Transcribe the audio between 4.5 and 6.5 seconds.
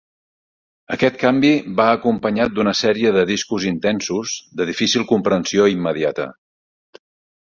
de difícil comprensió immediata.